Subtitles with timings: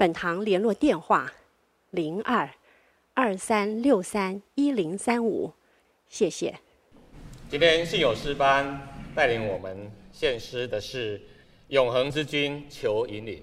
[0.00, 1.30] 本堂联络电话：
[1.90, 2.48] 零二
[3.12, 5.52] 二三六三一零三五，
[6.08, 6.58] 谢谢。
[7.50, 8.80] 今天信友诗班
[9.14, 11.18] 带领我们献诗的是
[11.68, 13.42] 《永恒之君求引领》。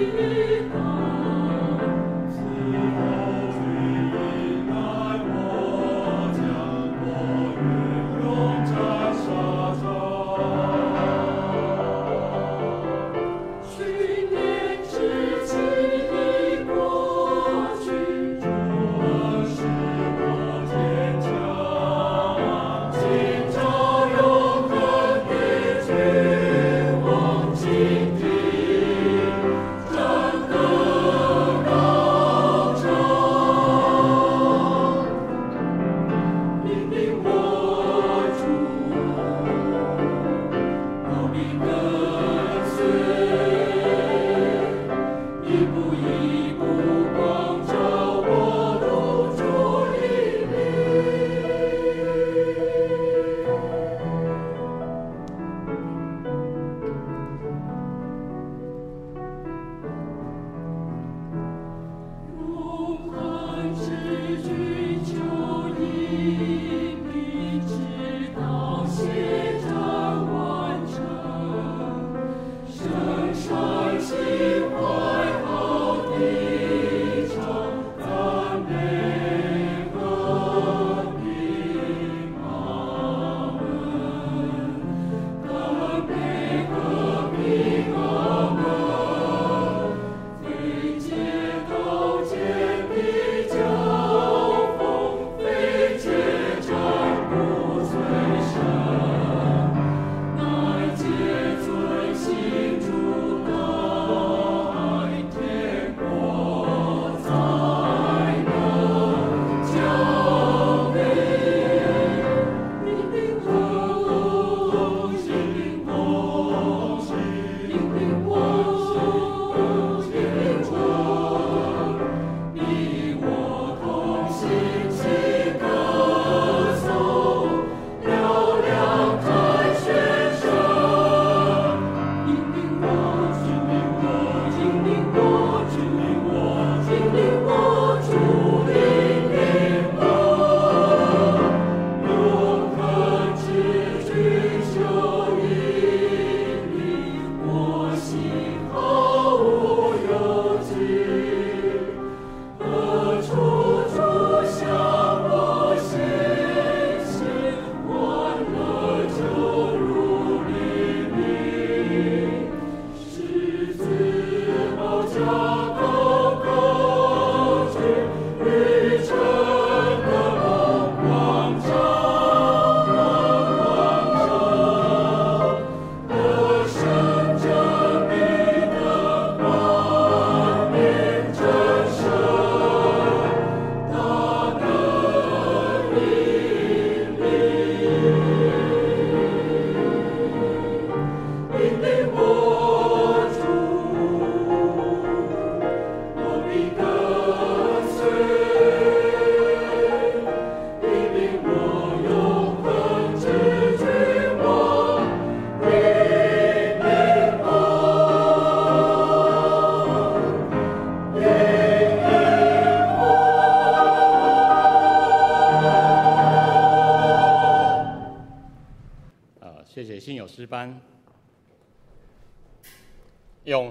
[0.00, 0.27] Amen.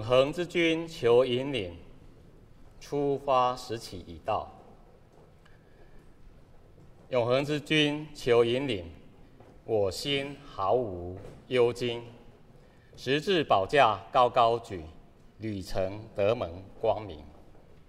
[0.07, 1.75] 恒之君求引领，
[2.79, 4.49] 出发时期已到。
[7.09, 8.89] 永恒之君求引领，
[9.65, 11.17] 我心毫无
[11.49, 12.01] 忧惊。
[12.95, 14.81] 十字宝架高高举，
[15.39, 17.21] 旅程得蒙光明。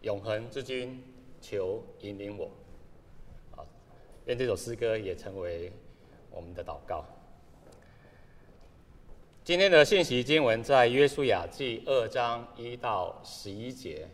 [0.00, 1.00] 永恒之君
[1.40, 2.50] 求引领我。
[3.52, 3.62] 啊，
[4.26, 5.70] 愿这首诗歌也成为
[6.32, 7.04] 我们的祷告。
[9.48, 14.06] 今天的信息经文在约书亚记二章一到十一节，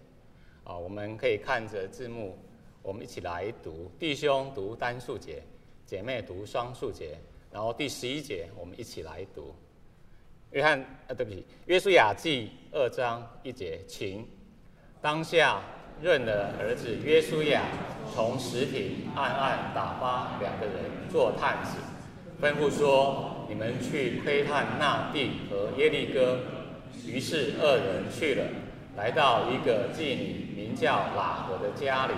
[0.62, 2.38] 啊，我们可以看着字幕，
[2.82, 3.90] 我们一起来读。
[3.98, 5.42] 弟兄读单数节，
[5.84, 7.18] 姐妹读双数节，
[7.50, 9.52] 然后第十一节我们一起来读。
[10.52, 14.24] 约翰，啊，对不起，约书亚记二章一节，请
[15.02, 15.60] 当下
[16.00, 17.64] 认了儿子约书亚
[18.14, 21.78] 从什亭暗暗打发两个人做探子，
[22.40, 23.33] 吩咐说。
[23.48, 26.38] 你们去窥探那地和耶利哥。
[27.06, 28.44] 于是二人去了，
[28.96, 32.12] 来到一个妓女名叫喇合的家里，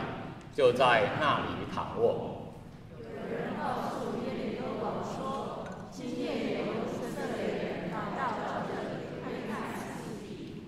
[0.55, 1.44] 就在那里
[1.75, 2.55] 躺卧。
[3.00, 8.22] 有人告诉耶利哥王说：“今夜有以色列人来到
[8.69, 8.88] 这里
[9.25, 10.62] 窥探四地。”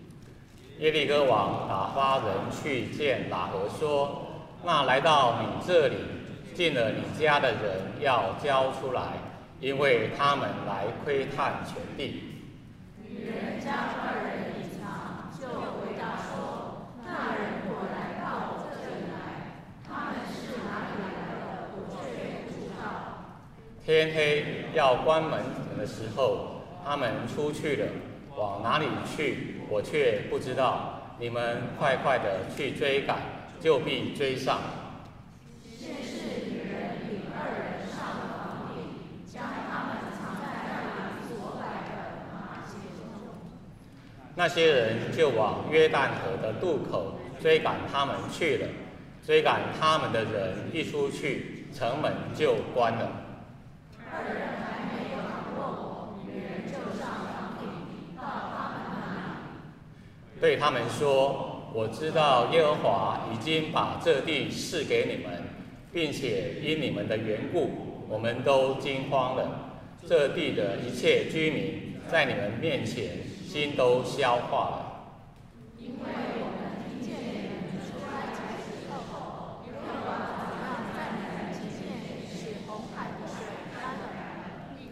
[0.80, 4.26] 耶利哥王打发人去见喇合，说
[4.64, 5.96] ：“那来到你这里
[6.54, 9.02] 进了你家的人，要交出来。”
[9.60, 12.22] 因为他们来窥探全地。
[13.08, 22.82] 女人将二人隐藏，就回答说：“那人果然到我这里来，他们是哪里来的，我却不知道。”
[23.84, 25.42] 天黑要关门
[25.76, 27.86] 的时候，他们出去了，
[28.36, 30.94] 往哪里去，我却不知道。
[31.18, 33.16] 你们快快的去追赶，
[33.60, 34.60] 就必追上。
[44.38, 48.68] 那些人就往约旦河的渡口追赶他们去了。
[49.26, 53.10] 追赶他们的人一出去，城门就关了。
[54.08, 65.42] 二人还没有躺卧我，女人就上房顶到他们那里，对他们说：“我知道耶和华已经把这地赐给你们，
[65.92, 69.80] 并且因你们的缘故，我们都惊慌了。
[70.08, 74.78] 这地的一切居民在你们面前。”心都消化了，
[75.78, 76.04] 因为
[76.36, 83.40] 我们听见你们出埃及之后，耶和华怎样在你们前面使红海的水
[83.72, 84.12] 干了，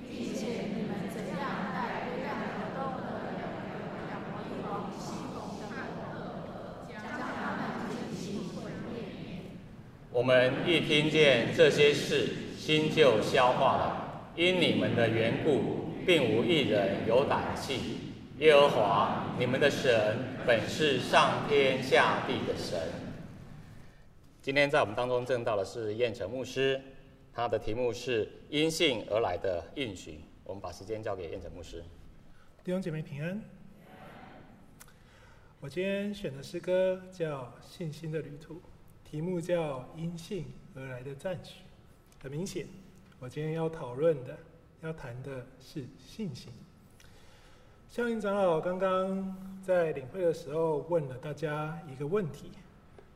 [0.09, 3.45] 并且你们怎样带约旦河东的两
[4.09, 9.53] 两国王西宏的和噩将他们进行毁灭。
[10.11, 18.01] 我们一听见这些事，心就消化了，因你们的缘故，并无一人有胆气。
[18.39, 22.79] 耶和华，你们的神本是上天下地的神。
[24.43, 26.79] 今天在我们当中证道的是燕城牧师，
[27.33, 30.21] 他的题目是因信而来的应许。
[30.45, 31.83] 我们把时间交给燕城牧师。
[32.63, 33.41] 弟兄姐妹平安。
[35.59, 38.57] 我今天选的诗歌叫《信心的旅途》，
[39.03, 41.63] 题目叫因信而来的赞许。
[42.23, 42.67] 很明显，
[43.19, 44.37] 我今天要讨论的、
[44.83, 46.53] 要谈的是信心。
[47.97, 52.53] 香云长老刚刚在领会的时候问了大家一个问题：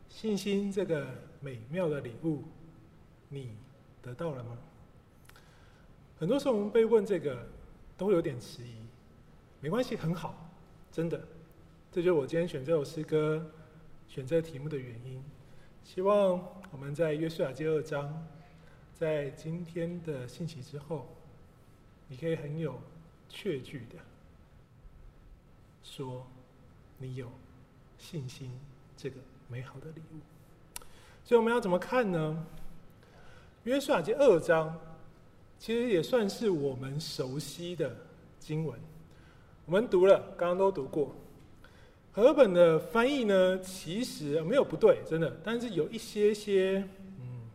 [0.08, 1.06] 信心这个
[1.38, 2.44] 美妙的礼物，
[3.28, 3.54] 你
[4.00, 4.56] 得到了吗？
[6.18, 7.46] 很多时候我们被问这个，
[7.99, 8.76] 都会有点迟疑。
[9.60, 10.50] 没关系，很好，
[10.90, 11.28] 真的，
[11.92, 13.52] 这就是我今天选这首诗歌、
[14.08, 15.22] 选这题目的原因。
[15.84, 18.26] 希望我们在约书亚记二章，
[18.94, 21.06] 在今天的信息之后，
[22.08, 22.80] 你可以很有
[23.28, 23.96] 确据的。
[25.90, 26.25] 说，
[26.99, 27.26] 你有
[27.99, 28.49] 信心
[28.97, 29.16] 这个
[29.49, 30.20] 美好的礼物，
[31.25, 32.47] 所以我们要怎么看呢？
[33.64, 34.78] 约书亚记二章，
[35.59, 37.97] 其实也算是我们熟悉的
[38.38, 38.78] 经文，
[39.66, 41.12] 我们读了，刚刚都读过。
[42.12, 47.50] 和本的翻译呢，其实没有不对，真的，但是有一些些嗯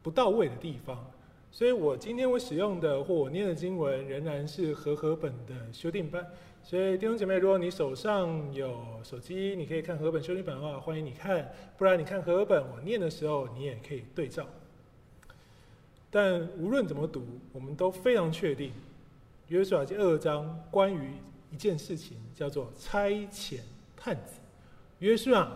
[0.00, 1.10] 不到位的地方，
[1.50, 6.24] 所以我今天我使用的或我念的经文，仍然是和合本的修订版。
[6.68, 11.40] 所以弟兄姐妹，如果你手上有手机，你可以看和本修订版的话，欢迎你看；
[11.78, 14.44] 不然你看和本，我念的时候你也可以对照。
[16.10, 18.72] 但无论怎么读，我们都非常确定，
[19.46, 21.12] 约书亚记二章关于
[21.52, 23.60] 一件事情，叫做差遣
[23.96, 24.40] 探子。
[24.98, 25.48] 约书亚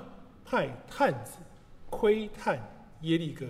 [0.45, 1.39] 派探子
[1.91, 2.57] 窥探
[3.01, 3.47] 耶利哥。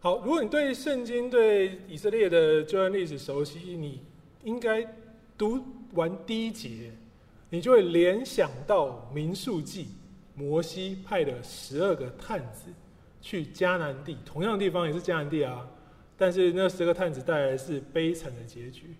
[0.00, 4.00] 好，如果你对圣经、对以色列的这段历史熟悉，你
[4.42, 4.82] 应该
[5.36, 6.92] 读完第一节，
[7.50, 9.88] 你就会联想到民数记，
[10.34, 12.70] 摩西派的十二个探子
[13.20, 15.68] 去迦南地，同样的地方也是迦南地啊，
[16.16, 18.94] 但是那十个探子带来的是悲惨的结局。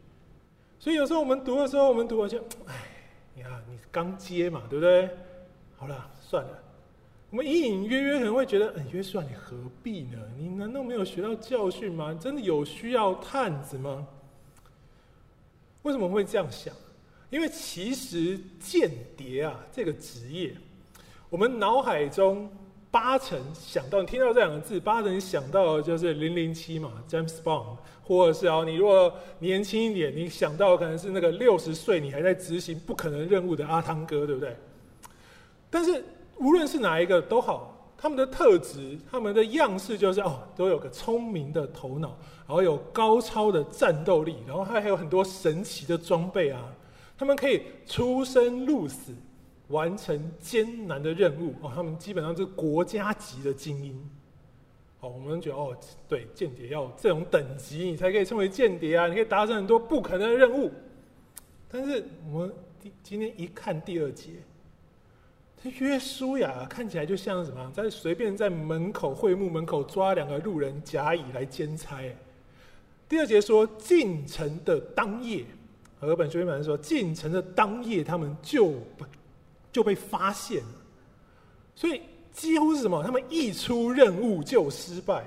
[0.79, 2.75] 所以有时候我们读的时候，我们读好像，哎，
[3.35, 5.09] 你看你刚接嘛，对不对？
[5.77, 6.59] 好了，算了。
[7.31, 10.19] 我们隐隐约约可能会觉得，嗯，约书亚，你何必呢？
[10.37, 12.13] 你难道没有学到教训吗？
[12.21, 14.07] 真的有需要探子吗？
[15.83, 16.75] 为什么会这样想？
[17.31, 20.55] 因为其实间谍啊这个职业，
[21.31, 22.51] 我们脑海中
[22.91, 34.57] 八成想到，你听到这两个字，八成想到的就是零零七嘛，James Bond，或者是啊，你如果年轻一点，你想到可能是那个六十岁你还在执行不可能任务的阿汤哥，对不对？
[35.71, 36.05] 但是。
[36.39, 42.19] 无论是哪一个都好，他们的特质、他们的样式就是哦，都有个聪明的头脑，
[42.53, 46.71] 然后有高超的战斗力，然后他还有很多神奇的装备啊。
[47.17, 49.15] 他们可以出生入死，
[49.69, 51.73] 完成艰难的任务哦。
[51.75, 53.99] 他们基本上是国家级的精英。
[55.01, 55.75] 哦，我们觉得哦，
[56.07, 60.71] 对，间谍要这种等级，你才可以称为间谍啊，你可以达成很多不可能的任务。
[61.71, 62.53] 但是我们
[63.03, 64.33] 今天一看第二节。
[65.65, 72.03] 这约书亚看起来就像什么，在随便在门口会幕门口抓两个路人甲乙来兼差。
[73.13, 75.45] 第二节说进城的当夜，
[76.01, 78.73] 和本修订版说进城的当夜，他们就
[79.71, 80.63] 就被发现。
[81.75, 82.01] 所以
[82.33, 83.05] 几乎是什么？
[83.05, 85.27] 他们一出任务就失败，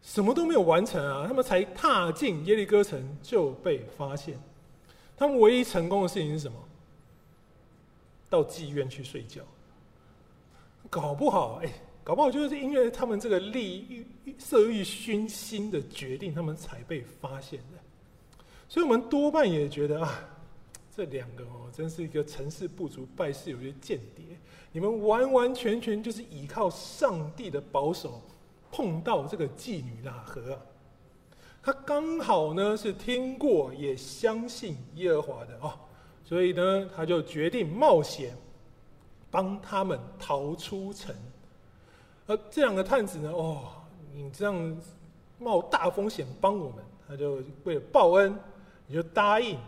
[0.00, 1.26] 什么都没有完成啊！
[1.28, 4.40] 他们才踏进耶利哥城就被发现。
[5.18, 6.56] 他们唯一成功的事情是什么？
[8.30, 9.42] 到妓院去睡觉，
[10.88, 11.70] 搞不好哎，
[12.04, 17.78] 搞不好就是因为他们这个利欲、色欲熏心的决定，他们才被发现的。
[18.68, 20.24] 所以，我们多半也觉得啊，
[20.94, 24.24] 这两个哦，真是一个成事不足败事有余的间谍。
[24.72, 28.20] 你们完完全全就是依靠上帝的保守，
[28.72, 30.60] 碰到这个妓女喇合啊，
[31.62, 35.78] 他刚好呢是听过也相信耶和华的哦。
[36.24, 38.34] 所以呢，他就决定冒险
[39.30, 41.14] 帮他们逃出城。
[42.32, 43.64] 而这两个探子呢，哦，
[44.14, 44.80] 你这样
[45.38, 48.34] 冒大风险帮我们，他就为了报恩，
[48.86, 49.58] 你就答应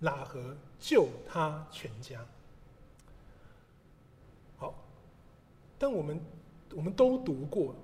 [0.00, 2.18] 喇合救他全家。
[4.56, 4.74] 好，
[5.78, 6.18] 但我们
[6.74, 7.74] 我们都读过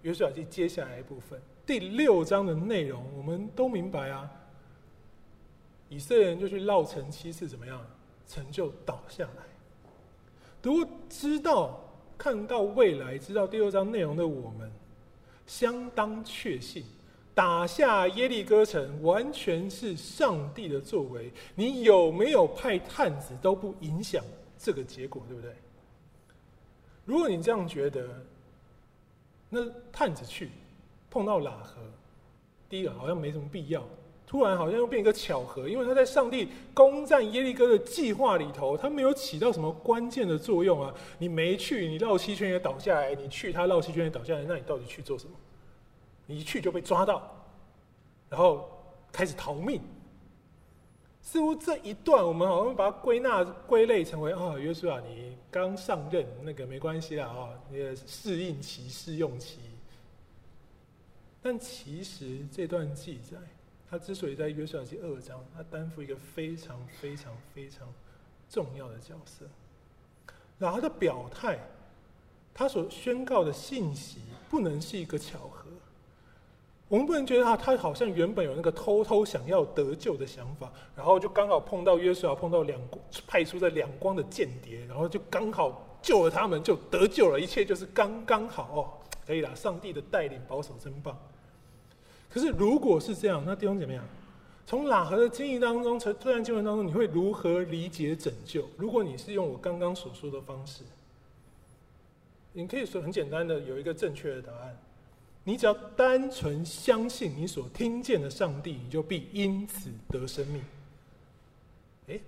[0.00, 4.30] 约书亚记接下来一部分第六章的内容，我们都明白啊。
[5.90, 7.84] 以色列人就去绕城七次，怎么样？
[8.26, 9.42] 城就倒下来。
[10.62, 11.80] 如果知道
[12.18, 14.68] 看到未来，知道第六章内容的我们，
[15.46, 16.84] 相当确信
[17.32, 21.32] 打下耶利哥城完全是上帝的作为。
[21.54, 24.24] 你有没有派探子都不影响
[24.58, 25.54] 这个结果，对不对？
[27.04, 28.06] 如果你这样觉得，
[29.48, 29.60] 那
[29.92, 30.50] 探子去
[31.08, 31.80] 碰到喇合，
[32.68, 33.86] 第一个好像没什么必要。
[34.28, 40.94] 突然好像又变一个巧合，因为他在上帝攻占耶利哥的计划里头，他没有起到什么关键的作用啊！
[41.18, 44.44] 你没去，你绕七圈也倒下来；你去，他绕七圈也倒下来。
[44.46, 45.32] 那你到底去做什么？
[46.26, 47.46] 你一去就被抓到，
[48.28, 48.68] 然后
[49.10, 49.80] 开始逃命。
[51.22, 59.58] 似乎这一段我们好像把它归纳归类成为：啊，约书亚，你刚上任，那个没关系啦，啊，你的适应期、试用期。
[61.40, 63.38] 但其实这段记载。
[63.90, 67.88] 他之所以在约书亚记二章，他担负一个非常非常非常
[68.48, 69.46] 重要的角色。
[70.58, 71.58] 然后他的表态，
[72.52, 75.70] 他所宣告的信息，不能是一个巧合。
[76.88, 82.80] 我们不能觉得他他好像原本有那个偷偷想要得救的想法，然后就刚好碰到约书亚，碰到两
[83.26, 88.80] 派出的两光的间谍，然后就刚好救了他们，就得救了，一切就是刚刚好哦，
[89.26, 89.54] 可以了。
[89.54, 91.16] 上帝的带领保守真棒。
[92.30, 94.04] 可是，如果是这样，那弟兄怎么样？
[94.66, 98.68] 从喇合的经历当中，从这段经文当中，你会如何理解拯救？
[98.76, 100.82] 如果你是用我刚刚所说的方式，
[102.52, 104.76] 你可以说很简单的有一个正确的答案。
[105.44, 110.62] 你只要单纯相信你所听见的上帝，你就必因此得生命。
[112.08, 112.20] 诶，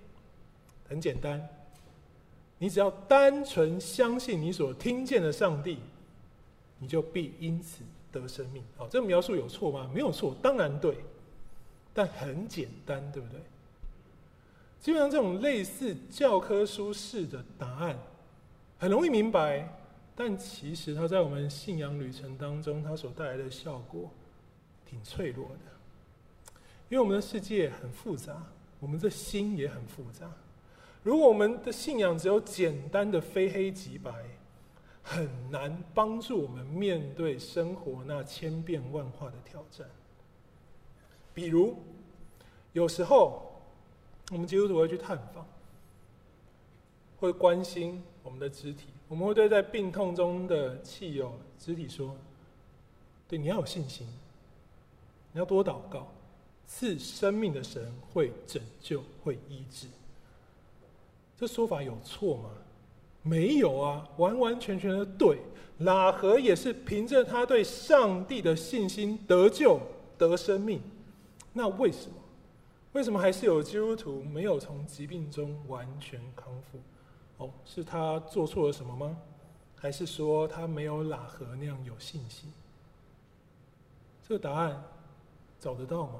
[0.89, 1.47] 很简单，
[2.57, 5.77] 你只要单纯相信你所听见的上帝，
[6.79, 7.83] 你就必因此。
[8.11, 9.89] 得生命，好，这个描述有错吗？
[9.93, 10.97] 没有错，当然对，
[11.93, 13.39] 但很简单，对不对？
[14.79, 17.97] 基本上这种类似教科书式的答案，
[18.79, 19.67] 很容易明白，
[20.15, 24.09] 但其实它在我们信仰旅程当中，它所带来的效果
[24.85, 26.51] 挺脆弱的，
[26.89, 28.43] 因为我们的世界很复杂，
[28.79, 30.31] 我们的心也很复杂。
[31.03, 34.11] 如果我们的信仰只有简单的非黑即白，
[35.03, 39.89] 很难帮助我们面对生活那千变万化的挑战。
[41.33, 41.75] 比如，
[42.73, 43.61] 有时候
[44.31, 45.45] 我们基督徒会去探访，
[47.19, 52.15] 会关心我们的肢体，我们会对在病痛中的亲友肢体说
[53.27, 54.07] ：“对，你要有信心，
[55.31, 56.07] 你要多祷告，
[56.67, 59.87] 赐生命的神会拯救，会医治。”
[61.37, 62.51] 这说法有错吗？
[63.23, 65.39] 没有啊，完完全全的对。
[65.81, 69.79] 喇合也是凭着他对上帝的信心得救
[70.17, 70.81] 得生命。
[71.53, 72.15] 那为什么？
[72.93, 76.79] 为什么还是有基督徒没有从疾病中完全康复？
[77.37, 79.17] 哦，是他做错了什么吗？
[79.75, 82.51] 还是说他没有喇合那样有信心？
[84.27, 84.83] 这个答案
[85.59, 86.19] 找得到吗？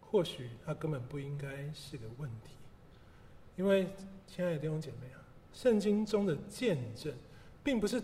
[0.00, 2.54] 或许他根本不应该是个问题，
[3.56, 3.88] 因为
[4.26, 5.20] 亲爱的弟兄姐妹啊，
[5.52, 7.12] 圣经中的见证，
[7.62, 8.02] 并不是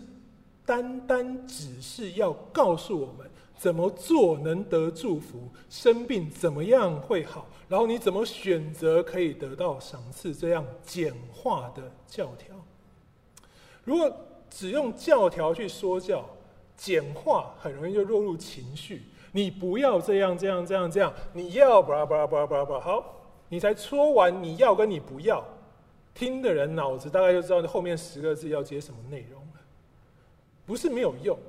[0.65, 3.29] 单单只是要告诉我们。
[3.57, 5.49] 怎么做能得祝福？
[5.69, 7.45] 生病怎么样会好？
[7.67, 10.33] 然后你怎么选择可以得到赏赐？
[10.33, 12.55] 这样简化的教条，
[13.83, 14.09] 如果
[14.49, 16.25] 只用教条去说教，
[16.77, 19.03] 简化很容易就落入情绪。
[19.33, 22.79] 你不要这样这样这样这样，你要巴拉巴拉巴拉巴拉。
[22.79, 23.03] 好，
[23.49, 25.45] 你才说完你要跟你不要，
[26.19, 29.61] 听的人脑子大概就知道后面十个字要接什么内容了。
[30.65, 31.39] 不是没有用，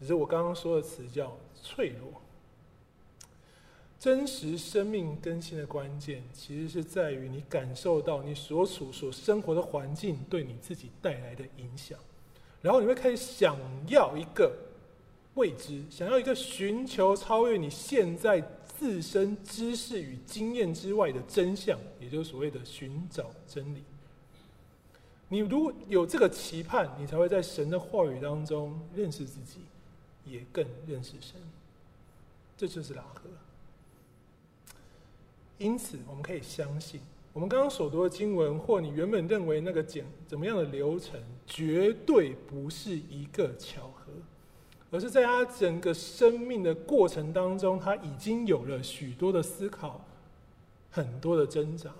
[0.00, 1.36] 只是我刚刚说的词叫。
[1.62, 2.12] 脆弱，
[3.98, 11.98] 真实生命更新的关键，其实是在于你感受到你所处、所生活的环境对你自己带来的影响，
[12.62, 14.54] 然后你会开始想要一个
[15.34, 18.40] 未知，想要一个寻求超越你现在
[18.78, 23.82] 自身知识与经验之外的真相，也就是所谓的寻找真理。
[25.28, 29.60] 你如果有这个期盼，你才会在神的话语当中认识自己，
[30.24, 31.40] 也更认识神。
[32.56, 33.28] 这就是喇合。
[35.58, 37.00] 因此，我们可以相信，
[37.32, 44.12] 我们刚刚所读的经文，或你原本认为那个简怎么样的流程，绝对不是一个巧合，
[44.90, 50.04] 而是在他整个生命的过程当中，他已经有了许多的思考，
[50.90, 51.90] 很多的挣扎，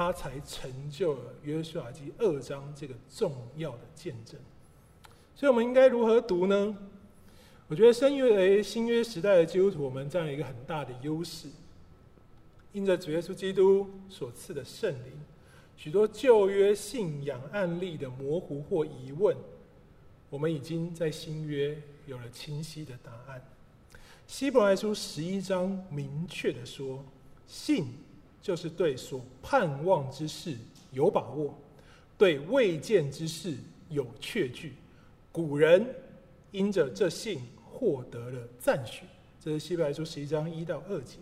[0.00, 4.40] 他才成就了约书亚记二章这个重要的见证。
[5.36, 6.74] 所以，我们应该如何读呢？
[7.68, 11.48] 我觉得身为新约时代的基督徒，我们占了一个很大的优势。
[12.72, 15.12] 因着主耶稣基督所赐的圣灵，
[15.76, 19.36] 许多旧约信仰案例的模糊或疑问，
[20.30, 23.44] 我们已经在新约有了清晰的答案。
[24.26, 27.04] 希伯来书十一章明确的说
[27.46, 27.84] ：“信
[28.42, 30.56] 就是对所盼望之事
[30.92, 31.58] 有把握，
[32.18, 33.56] 对未见之事
[33.88, 34.74] 有确据。
[35.30, 35.86] 古人
[36.50, 37.40] 因着这信。”
[37.80, 39.04] 获得了赞许，
[39.42, 41.16] 这是希伯来书十一章一到二节。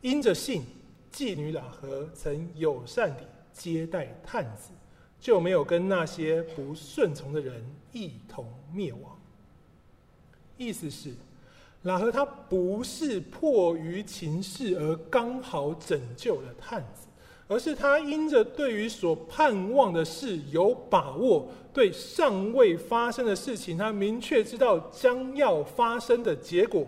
[0.00, 0.64] 因着信，
[1.12, 4.70] 妓女喇合曾友善地接待探子，
[5.20, 9.16] 就没有跟那些不顺从的人一同灭亡。
[10.56, 11.14] 意思是，
[11.84, 17.06] 喇合他不是迫于情势而刚好拯救了探子。
[17.50, 26.86] 而是他因着对于所盼望的事有把握，对尚未发生的事情，他明确知道将要发生的结果。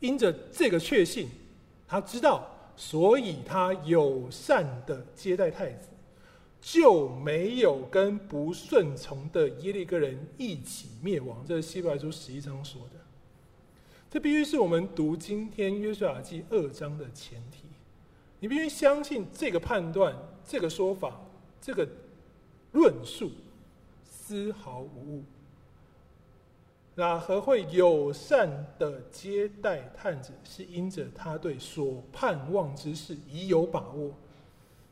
[0.00, 1.28] 因着这个确信，
[1.86, 2.44] 他知道，
[2.74, 5.90] 所以他友善的接待太子，
[6.60, 11.44] 就没有跟不顺从的耶利哥人一起灭亡。
[11.46, 12.97] 这是希伯来书十一章说的。
[14.10, 17.64] 这必须是我们读今天约书亚记二章的前提。
[18.40, 21.20] 你必须相信这个判断、这个说法、
[21.60, 21.86] 这个
[22.72, 23.30] 论述
[24.02, 25.24] 丝毫无误。
[26.96, 34.10] 喇合会友善的接待探子，是因着他对所盼望之事已有把握；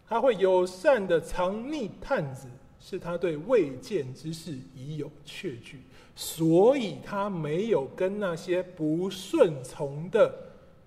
[0.07, 2.48] 他会友善的藏匿探子，
[2.87, 5.81] 是他对未见之事已有确据。
[6.14, 10.33] 所以他没有跟那些不顺从的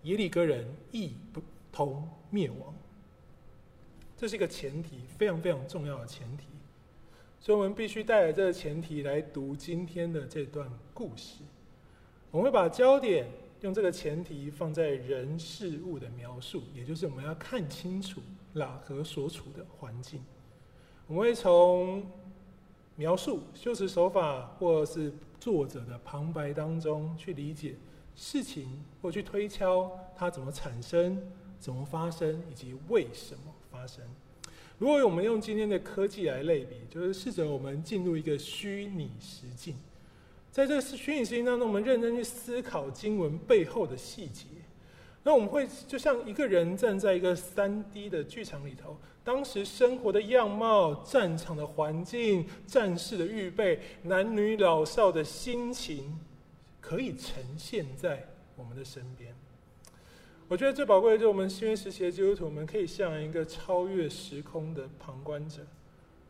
[0.04, 1.12] 耶利哥人一
[1.72, 2.08] 同。
[2.32, 2.72] 灭亡，
[4.16, 6.44] 这是一个前提，非常非常重要的前提，
[7.40, 11.42] 所以我们必须带着这个前提来读今天的这段故事。
[12.30, 13.26] 我们会把焦点
[13.62, 18.22] 用这个前提放在人事物的描述，也就是我们要看清楚
[18.54, 20.22] 喇合所处的环境。
[21.10, 22.04] 我们会从
[22.96, 27.74] 描述、修辞手法，或是作者的旁白当中去理解
[28.16, 31.20] 事情，或去推敲它怎么产生、
[31.60, 34.04] 怎么发生，以及为什么发生。
[34.78, 39.76] 如果我们用今天的科技来类比，就是试着我们进入一个虚拟实境，
[40.52, 44.46] 在这个虚拟实境当中，我们认真去思考经文背后的细节。
[45.24, 48.96] 那我们会就像一个人站在一个三 D 的剧场里头，
[49.30, 56.20] 当时生活的样貌、战场的环境、战士的预备、男女老少的心情，
[56.82, 59.36] 可以呈现在我们的身边。
[60.48, 65.62] 我觉得最宝贵的就是我们新约时期的基督徒，我们可以像一个超越时空的旁观者，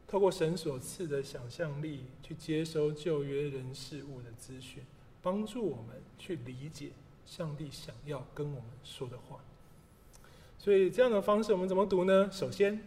[0.05, 4.83] 透过神所赐的想象力，去接收旧约人事物的资讯，
[5.21, 6.89] 帮助我们去理解
[7.25, 9.39] 上帝想要跟我们说的话。
[10.59, 12.29] 所以这样的方式，我们怎么读呢？
[12.31, 12.79] 首先，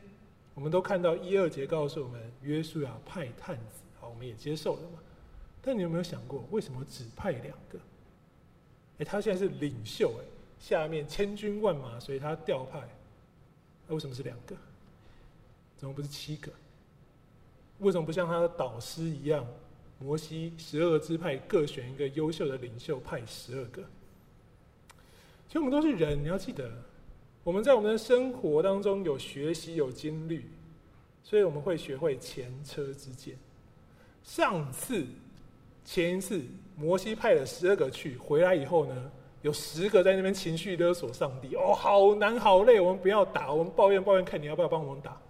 [0.55, 4.99] 我们都看到一二节告诉我们，约书亚派探子，好，我们也接受了嘛。
[5.61, 7.79] 但你有没有想过，为什么只派两个？
[8.99, 10.25] 哎，他现在是领袖，哎。
[10.61, 12.89] 下面千军万马所以他调派，
[13.89, 14.55] 那为什么是两个？
[15.77, 16.53] 怎么不是七个？
[17.81, 19.45] 为什么不像他的导师一样，
[19.99, 23.83] 摩西十二支派各选一个优秀的领袖派十二个？
[25.49, 26.71] 其实我们都是人，你要记得，
[27.45, 30.47] 我们在我们的生活当中有学习有经历，
[31.23, 33.37] 所以我们会学会前车之鉴。
[34.23, 35.05] 上次
[35.85, 36.41] 前一次
[36.77, 39.11] 摩西派了十二个去，回来以后呢？
[39.43, 45.21] 有十个在那边情绪勒索上帝，哦，好难好累，我们不要打，我们抱怨抱怨，看你要不要帮我们打。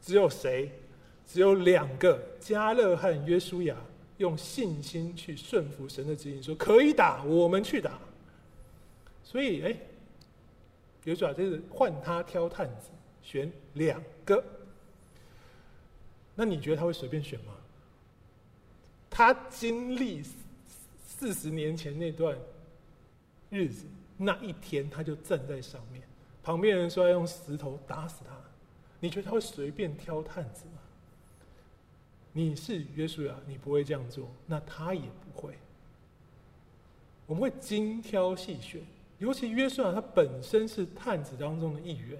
[0.00, 0.70] 只有谁？
[1.26, 3.76] 只有两个，加勒和约书亚
[4.18, 7.98] 用信心去顺服神的指引，说可以打，我们去打。
[9.24, 9.76] 所以，哎，
[11.04, 12.90] 比如说啊就是换他挑探子，
[13.22, 14.42] 选两个。
[16.34, 17.52] 那你觉得他会随便选吗？
[19.10, 20.22] 他经历
[21.04, 22.36] 四十年前那段。
[23.50, 23.84] 日子
[24.16, 26.02] 那一天，他就站在上面，
[26.42, 28.34] 旁边人说要用石头打死他。
[28.98, 30.80] 你觉得他会随便挑探子吗？
[32.32, 35.58] 你是约书亚，你不会这样做，那他也不会。
[37.26, 38.80] 我们会精挑细选，
[39.22, 42.18] 尤其约书亚他本身是探子当中的一员，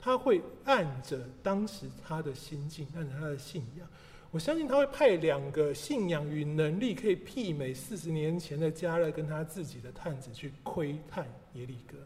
[0.00, 3.86] 他会按着当时他的心境，按着他的信仰。
[4.32, 11.96] 我相信他会派两个信仰与能力可以媲美四十年前的加勒跟他自己的探子去窥探耶利哥。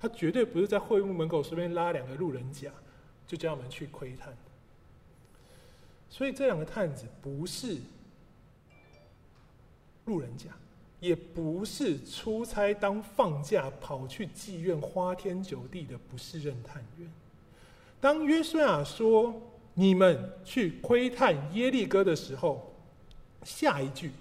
[0.00, 2.70] 他绝对不是在会幕门口随便拉两个路人甲，
[3.26, 4.34] 就叫我们去窥探。
[6.08, 7.76] 所以这两个探子不是
[10.06, 10.48] 路人甲，
[11.04, 17.06] 也不是出差当放假跑去妓院花天酒地的不是任探员。
[18.00, 19.34] 当约书亚说，
[19.74, 22.74] 你们去窥探耶利哥的时候，
[23.42, 24.12] 下一句，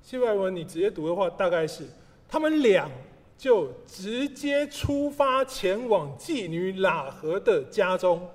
[0.00, 1.88] 希伯来文你直接读的话，大概是
[2.28, 2.88] 他们俩
[3.36, 8.30] 就直接出发前往妓女喇合的家中。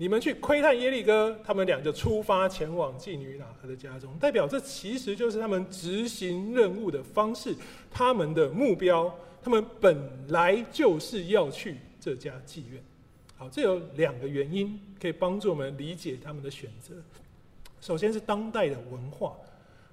[0.00, 7.54] 你们去窥探耶利哥，他们俩就出发前往妓女喇合的家中，代表这其实就是他们执行任务的方式，
[7.90, 9.94] 他们的目标，他们本
[10.28, 12.82] 来就是要去这家妓院。
[13.36, 16.94] 好，这有两个原因可以帮助我们理解他们的选择。
[17.82, 19.36] 首先是当代的文化。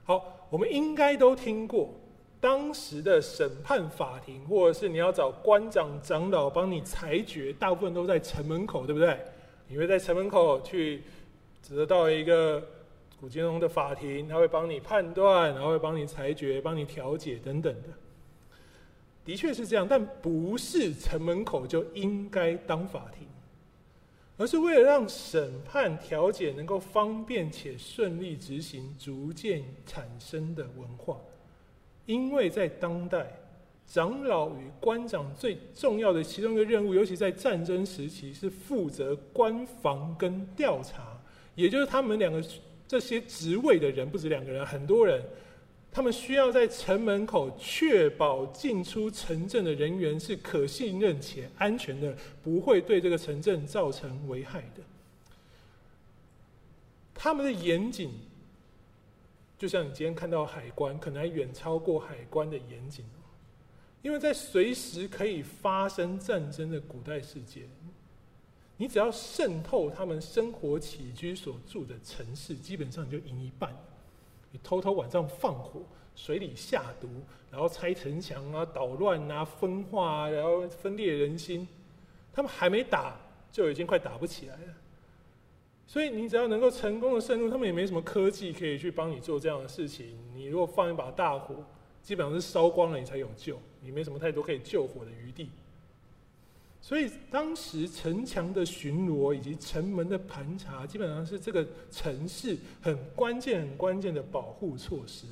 [0.06, 1.94] 好，我们应该都听过，
[2.40, 9.20] 当时的审判法庭，或者是你要找官长、长老帮你裁决，大部分都在城门口，对不对？
[9.68, 11.04] 你会在城门口去
[11.70, 12.66] 得到一个
[13.20, 17.90] 古金龙的法庭，他会帮你判断，然后会帮你裁决、帮你调解等等的。
[19.26, 23.28] 的确是这样，但不是城门口就应该当法庭。
[24.40, 31.18] 而是为了让审判调解能够方便且顺利执行，逐渐产生的文化。
[32.06, 33.36] 因为在当代，
[33.88, 41.18] 长老与官长最重要的其中一个任务，尤其在战争时期，是负责关防跟调查，
[41.56, 42.44] 也就是他们两个
[42.86, 45.24] 这些职位的人，不止两个人，很多人。
[45.90, 54.84] 他们需要在城门口确保进出城镇的人员是可信任且安全的，不会对这个城镇造成危害的。
[57.16, 58.12] 他们的严谨，
[59.58, 63.04] 就像你今天看到海关，可能还远超过海关的严谨。
[64.02, 67.64] 因为在随时可以发生战争的古代世界，
[68.78, 73.76] 你只要渗透他们生活起居所住的城市，基本上你就赢一半。
[74.52, 75.82] 你偷偷晚上放火，
[76.16, 77.10] 水里下毒，
[77.52, 81.68] 然后拆城墙啊，捣乱啊，分化啊，然后分裂人心，
[82.32, 83.20] 他们还没打
[83.52, 84.74] 就已经快打不起来了。
[85.86, 90.18] 所以你只要能够成功的渗入，他们也没什么科技可以去帮你做这样的事情。
[90.34, 91.56] 你如果放一把大火，
[92.04, 95.50] 基本上是烧光了你才有救，你没什么太多可以救火的余地。
[96.82, 105.26] 所以当时城墙的巡逻以及城门的盘查，基本上是这个城市很关键、很关键的保护措施。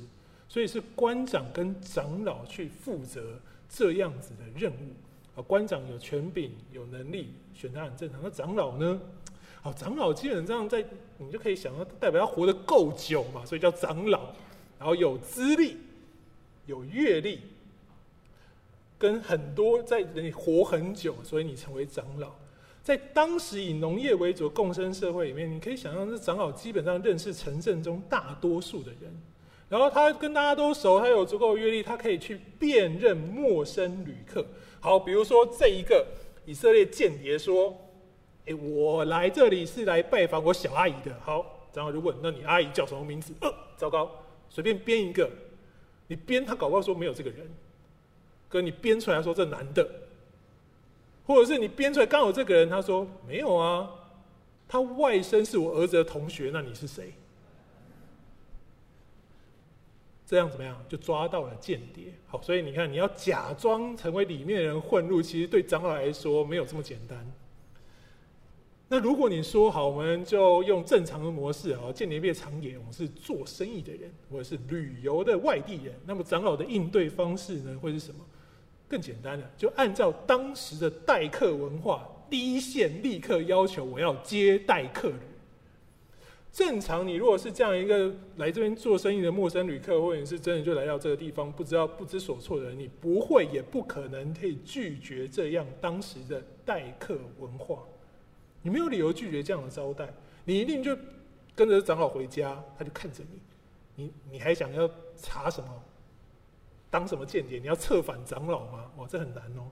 [0.48, 3.38] 所以是官长跟长老去负责
[3.68, 5.38] 这样子的任务。
[5.38, 8.20] 啊，官长有权柄、有能力，选他很正常。
[8.22, 8.98] 那长老呢？
[9.62, 10.82] 哦，长老基本上在
[11.18, 14.32] 你就可以想到，代表他活得够久嘛，所以叫长老。
[14.78, 15.76] 然后有资历、
[16.66, 17.40] 有阅历，
[18.98, 22.32] 跟很多在你活很久，所以你成为长老。
[22.82, 29.12] 在当时以农业为主的共生社会里面，你可以想象，这长老基本上认识城镇中大多数的人。
[29.68, 34.46] 然后他跟大家都熟，他有足够的阅历，他可以去辨认陌生旅客。
[34.80, 36.06] 好，比如说这一个
[36.44, 37.76] 以色列间谍说。
[38.48, 41.12] 哎，我来这里是来拜访我小阿姨的。
[41.20, 43.34] 好，然后就问那你阿姨叫什么名字？
[43.40, 44.08] 呃，糟糕，
[44.48, 45.28] 随便编一个，
[46.06, 47.44] 你编他搞不好说没有这个人，
[48.48, 49.88] 跟你编出来说这男的，
[51.26, 53.90] 或者是你编出来刚好这个人，他说没有啊，
[54.68, 57.12] 他外甥是我儿子的同学，那你是谁？
[60.28, 60.76] 这样怎么样？
[60.88, 62.12] 就抓到了间谍。
[62.26, 67.32] 好，所以你看，你要假装成为里面的人混入，其实对长老来说没有这么简单。
[68.88, 78.24] 那如果你说好，我们就用正常的模式啊，间谍别藏也，我们是做生意的人，或者是旅游的外地人，那么长老的应对方式呢，会是什么？
[78.88, 85.16] 更简单的，就按照当时的待客文化，第一线立刻要求我要接待客旅。
[86.52, 97.82] 正常，你如果是这样一个来这边做生意的陌生旅客，或者是真的就来到这个地方，不知道不知所措的人，你不会也不可能可以拒绝这样当时的待客文化。
[98.62, 100.08] 你没有理由拒绝这样的招待，
[100.44, 100.96] 你一定就
[101.54, 103.22] 跟着长老回家，他就看着
[103.94, 105.68] 你，你你还想要查什么？
[106.96, 107.58] 当什么间谍？
[107.58, 108.90] 你要策反长老吗？
[108.96, 109.68] 哇，这很难哦。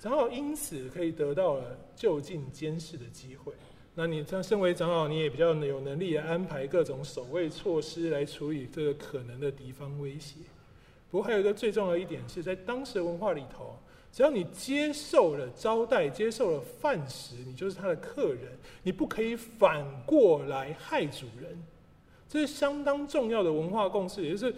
[0.00, 3.52] 长老因此可以得到了就近监视的机会。
[3.94, 10.40] 那你这身为长老，你也比较有能力安排各种守卫措施来处理这个可能的敌方威胁。
[11.08, 13.78] 不过还有一个最重要一点是在当时的文化里头。
[14.10, 18.58] 只要你接受了招待，接受了饭食，你就是他的客人。
[18.82, 21.62] 你不可以反过来害主人，
[22.28, 24.22] 这是相当重要的文化共识。
[24.22, 24.54] 也就是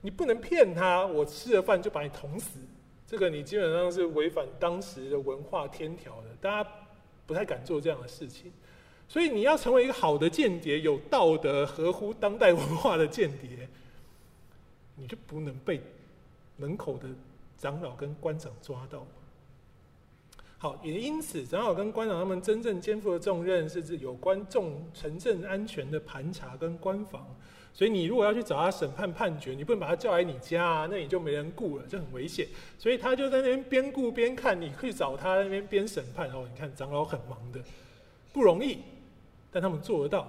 [0.00, 2.58] 你不能骗他，我吃了饭就把你捅死。
[3.06, 6.70] 这个你基本上是违反当时的文化天条的，大家
[7.26, 8.52] 不太敢做这样的事情。
[9.08, 13.68] 所以你要成为一个好的间谍，有道德、合乎当代文化的间谍，
[14.96, 15.80] 你就不能被
[16.56, 17.08] 门口的。
[17.58, 19.06] 长老跟官长抓到，
[20.58, 27.26] 好，也因此，长老跟官长他们真正肩负的重任是指有关重城镇安全的盘查跟关防。
[27.76, 32.46] 所以你如果要去找他审判判决，你不能把他叫来你家啊，那你就没人顾了，这很危险。
[32.78, 36.30] 所以他就在那边边顾边看，你去找他那边边审判。
[36.30, 37.60] 哦，你看长老很忙的，
[38.32, 38.78] 不容易，
[39.52, 40.26] 但他们做得到。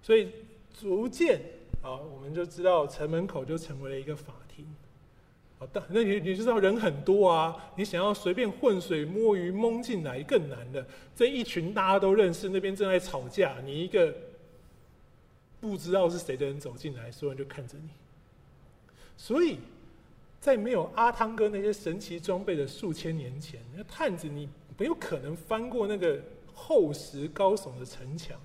[0.00, 0.28] 所以
[0.72, 1.40] 逐渐
[1.82, 4.64] 啊，我们就知道城门口就成为了一个法庭。
[5.58, 10.86] 好的，那你你就知道人很多啊，你想要随便混水摸鱼蒙进来更难的。
[11.16, 14.14] 这一群大家都认识，那边正在吵架，你一个
[15.60, 17.90] 不知道是谁的人走进来，所有人就看着你。
[19.16, 19.58] 所以
[20.40, 26.18] 在没有阿汤哥那些神奇装备的数千年前，那探子你没有可能翻过那个
[26.54, 28.40] 厚实高耸的城墙，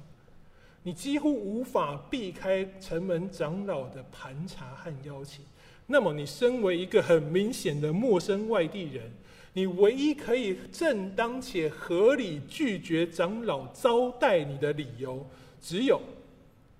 [0.83, 5.45] 你几乎无法避开城门长老的盘查和邀请。
[5.87, 9.11] 那么，你身为一个很明显的陌生外地人，
[9.53, 15.25] 你唯一可以正当且合理拒绝长老招待你的理由，
[15.61, 16.01] 只有，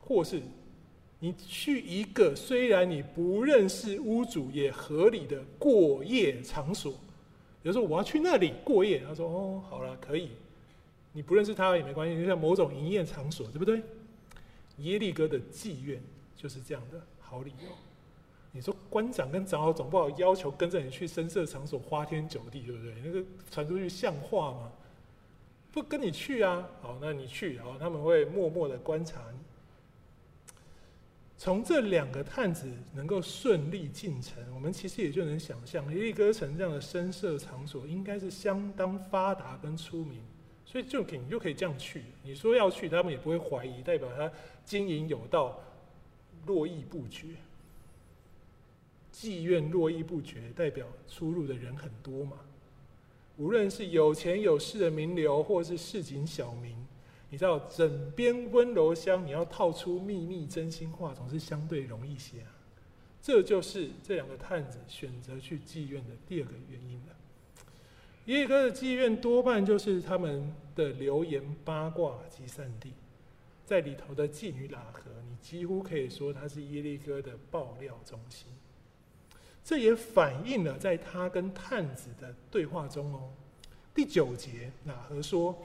[0.06, 0.42] 或是
[1.20, 6.94] 你去一个虽然你不认识屋主也合理的过夜场所。
[7.64, 10.30] 比如说，我要去那里过夜，他说：“哦，好了，可以。”
[11.14, 13.82] 你不认识他也没关系，就像某种营业场所，对不对？
[14.80, 16.00] 耶利哥的妓院
[16.36, 17.70] 就是这样的好理由。
[18.52, 22.94] 你说官长跟长老总不好要求跟着你去声色场所花天酒地，对不对？
[23.04, 24.72] 那个传出去像话吗？
[25.72, 26.70] 不跟你去啊？
[26.84, 29.40] 好，那你去，然后他们会默默的观察你。
[31.38, 40.22] 从这两个探子能够顺利进城，我们其实也就能想象，耶利哥城这样的声色场所应该是相当发达跟出名，
[40.66, 42.04] 所以就可你就可以这样去。
[42.24, 44.32] 你说要去，他们也不会怀疑，代表他
[44.64, 45.60] 经营有道，
[46.46, 47.28] 络绎不绝。
[49.12, 52.38] 妓院络绎不绝，代表出入的人很多嘛。
[53.38, 56.76] 无论是有钱有势的名流，或是市井小民，
[57.36, 62.48] 你知道，枕边温柔乡，你要套出秘密真心话，总是相对容易些啊。
[63.22, 67.16] 这就是这两个探子选择去妓院的第二个原因了。
[68.28, 72.94] 耶利哥的妓院多半就是他们的流言八卦集散地，
[73.66, 78.48] 在里头的妓女喇合，你几乎可以说她是耶利哥的爆料中心。
[79.62, 83.30] 这也反映了在他跟探子的对话中哦。
[83.94, 85.62] 第九节，喇合说。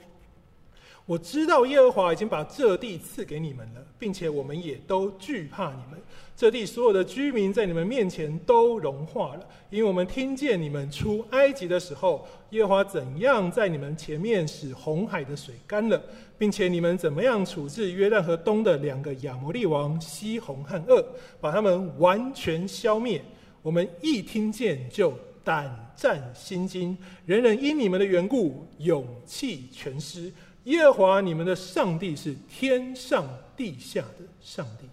[1.05, 5.99] 我知道耶和华已经把这地赐给你们了，并且我们也都惧怕你们。
[6.37, 16.01] 这地所有的居民在你们面前都融化了，因为我们听见你们出埃及的时候，耶和华怎样在你们前面使红海的水干了，
[16.37, 21.05] 并且你们怎么样处置约旦河东的两个亚摩利王西宏和噩，
[21.39, 23.21] 把他们完全消灭。
[23.61, 30.31] 我们一听见就胆战心惊，人人因你们的缘故勇气全失。
[30.65, 34.87] 耶和华你们的上帝是天上地下的上帝。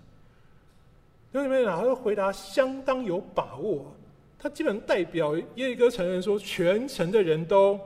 [1.30, 3.94] 那里面哪个回答相当有把握？
[4.38, 7.78] 他基本代表耶利哥承认说，全城的人都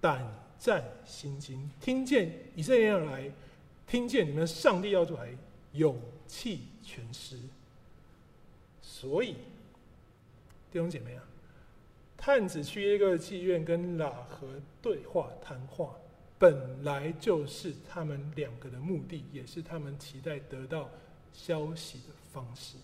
[0.00, 0.26] 胆
[0.58, 3.30] 战心惊，听见以色列人来，
[3.86, 5.30] 听见你们上帝要来，
[5.72, 7.38] 勇气全失。
[8.82, 9.36] 所以
[10.70, 11.22] 弟兄姐妹啊，
[12.16, 14.46] 探子去耶利哥的妓院跟喇合
[14.82, 15.94] 对话谈话。
[16.40, 20.88] 本来就是他们两个的目的，也是他们期待得到
[21.34, 22.78] 消息的方式。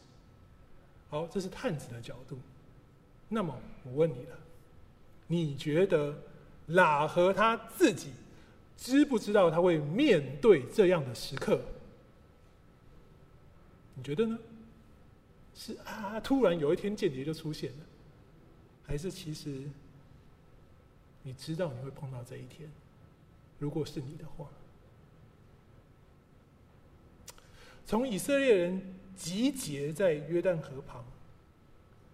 [1.09, 2.39] 好，这是探子的角度。
[3.31, 4.39] 那么我问你了，
[5.27, 6.15] 你觉得
[6.69, 8.11] 喇和他自己
[8.77, 11.59] 知不知道他会面对这样的时刻？
[13.95, 14.39] 你觉得呢？
[15.55, 17.85] 是啊，突然有一天间谍就出现了，
[18.85, 19.63] 还是其实
[21.23, 22.71] 你知道你会碰到这一天？
[23.59, 24.49] 如果是你的话，
[27.87, 31.05] 从以色列人集结在约旦河旁，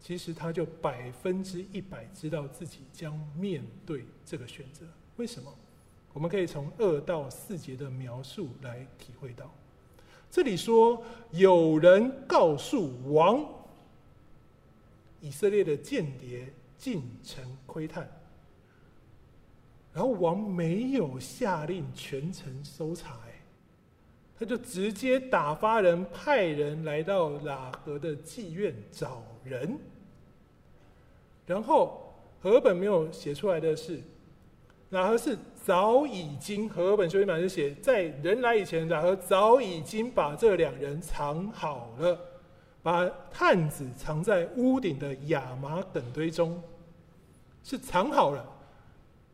[0.01, 4.87] 其实他就百分之一百知道自己将面对这个选择。
[5.17, 5.53] 为什么？
[6.13, 9.51] 我们可以从二到四节的描述来体会到。
[10.31, 13.47] 这里说，有人告诉王，
[15.21, 18.07] 以色列的间谍进城窥探。
[19.95, 23.19] 然后王没有下令全城搜查，
[24.39, 29.79] 他就直接打发人派人来到喇合的妓院找人。
[31.47, 34.01] 然后和本没有写出来的是，
[34.93, 42.19] 喇合是早已经和本修订版就写，在人来以前，喇合早已经把这两人藏好了，
[42.83, 46.61] 把探子藏在屋顶的亚麻稈堆中，
[47.63, 48.52] 是藏好了。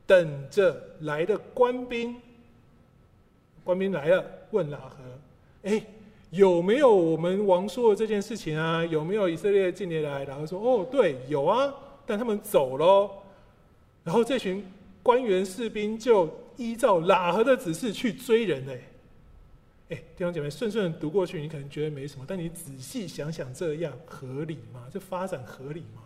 [0.09, 2.17] 等着来的官兵，
[3.63, 4.97] 官兵来了，问喇合
[5.65, 5.85] ：“哎，
[6.31, 8.83] 有没有我们王说的这件事情啊？
[8.87, 11.75] 有没有以色列间谍来？”喇合说：“哦，对，有啊，
[12.07, 13.11] 但他们走喽。”
[14.03, 14.65] 然后这群
[15.03, 18.67] 官员士兵就依照喇合的指示去追人。
[18.67, 18.81] 哎，
[19.91, 24.87] 哎，弟兄姐妹，顺顺读过去，你可能觉得没什么，但你仔细想想，这样合理吗？
[24.91, 26.03] 这发展合理吗？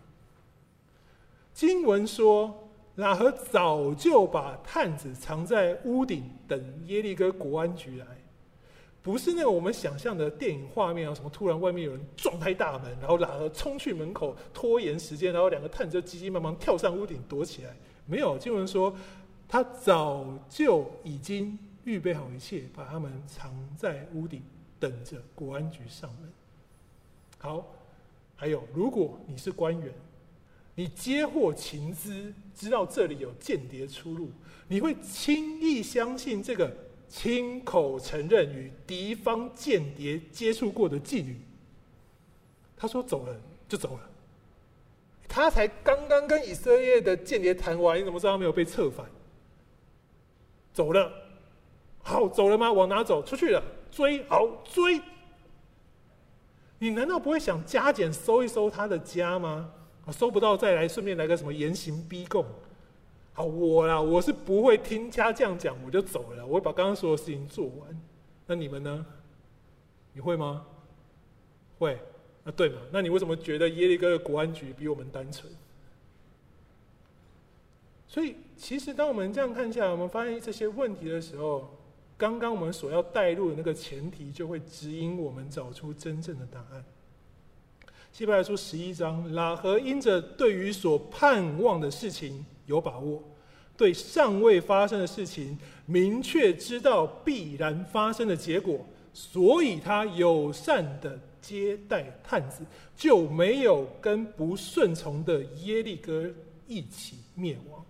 [1.54, 2.68] 经文说。
[2.98, 8.06] 喇合早就把探子藏在屋顶，等耶利哥国安局来，
[9.00, 17.74] 不是那个我们想象的电影画面啊，什么突然外面有人撞开大门，然后喇合冲去门口拖延时间，然后两个探子就急急忙忙跳上屋顶躲起来。
[18.04, 18.94] 没有，经文说
[19.48, 24.42] 他早就已经预备好一切，把他们藏在屋顶，
[24.78, 26.30] 等着国安局上门。
[27.38, 27.64] 好，
[28.36, 29.90] 还有，如果你是官员。
[30.74, 34.30] 你接获情资，知道这里有间谍出入，
[34.68, 36.74] 你会轻易相信这个
[37.08, 41.38] 亲口承认与敌方间谍接触过的妓女？
[42.76, 43.36] 他说走了
[43.68, 44.10] 就走了，
[45.28, 49.06] 他才刚刚跟以色列的间谍谈完，你怎么知道他没有被策反？
[50.72, 51.12] 走了，
[52.02, 52.72] 好，走了吗？
[52.72, 53.22] 往哪走？
[53.22, 55.02] 出去了，追，好，追。
[56.78, 59.70] 你难道不会想加减搜一搜他的家吗？
[60.06, 62.44] 啊，搜不到再来，顺便来个什么严刑逼供。
[63.32, 66.46] 好，我啦，我是不会听他这样讲，我就走了。
[66.46, 68.00] 我会把刚刚所有事情做完。
[68.46, 69.06] 那你们呢？
[70.12, 70.66] 你会吗？
[71.78, 71.98] 会。
[72.44, 72.80] 啊，对嘛？
[72.90, 75.50] 那你为什么觉得耶利哥的国安局比我们单纯？
[78.08, 81.70] 所以，其实当我们这样看下来，我们发现这些问题的时候，
[82.18, 86.84] 刚刚我们所要带入的那个前提，就会指引我们找出真正的答案。
[88.12, 93.22] 希伯来书十一章，喇合因着对于所盼望的事情有把握，
[93.74, 98.84] 对尚未发生的事情明确知道必然发生的结果，
[99.14, 106.30] 所以他友善的接待探子，就没有跟不顺从的耶利哥
[106.68, 107.82] 一起灭亡。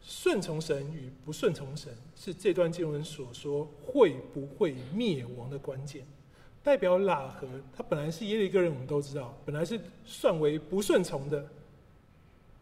[0.00, 6.06] 顺从神与不顺从神，是这段经文所说会不会灭亡的关键。
[6.66, 11.46] 代表喇合，他本来是耶利哥人，我们都知道，本来是算为不顺从的。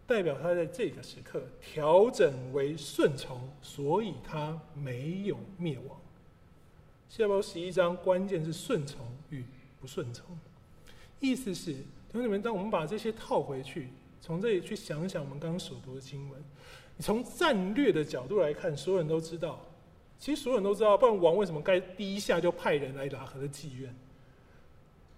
[0.07, 5.98] 代表他在这个时刻调整为顺从，所以他没有灭亡。
[7.09, 9.42] 下包十一章关键是顺从与
[9.80, 10.38] 不顺从，
[11.18, 13.88] 意思是弟兄们，当我们把这些套回去，
[14.20, 16.38] 从这里去想想我们刚刚所读的经文，
[16.98, 19.64] 你从战略的角度来看，所有人都知道，
[20.19, 23.95] 其实所有人都知道，不然王为什么该第一下就派人来喇合的妓院？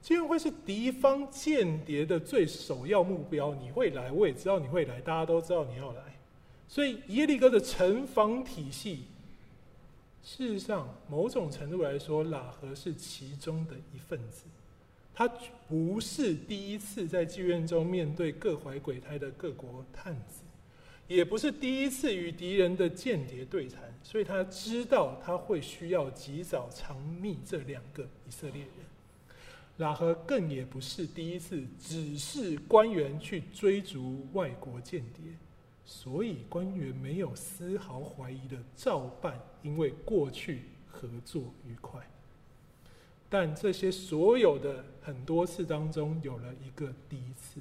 [0.02, 3.54] 妓院会是敌方间谍的最首要目标。
[3.54, 6.02] 你会来，我也知道你会来，大家都知道你要来。
[6.68, 9.04] 所以耶利哥的城防体系，
[10.22, 14.44] 事实上某种程度来说，喇合是其中的一份子。
[15.14, 15.26] 他
[15.68, 20.42] 不是第一次在妓院中面对各怀鬼胎的各国探子，
[21.08, 28.70] 也不是第一次与敌人的间谍对谈，所以他知道他会需要及早藏匿这两个以色列人。
[29.78, 35.34] 喇合更也不是第一次指示官员去追逐外国间谍，
[35.84, 42.00] 所以官员没有丝毫怀疑的照办，因为过去合作愉快。
[43.28, 47.60] 但这些所有的很多次当中，有了一个第一次。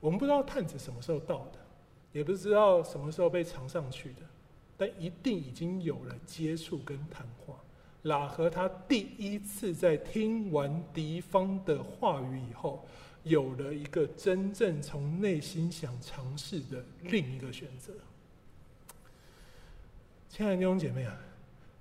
[0.00, 1.58] 我们不知道探子什么时候到的，
[2.12, 4.22] 也不知道什么时候被藏上去的，
[4.76, 7.54] 但一定已经有了接触跟谈话。
[8.04, 12.86] 喇合他第一次在听完敌方的话语以后，
[13.24, 17.92] 有了一个真正从内心想尝试的另一个选择。
[20.28, 21.18] 亲爱的弟兄姐妹啊，